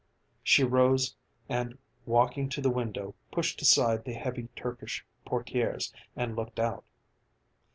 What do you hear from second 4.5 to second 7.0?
Turkish portières and looked out.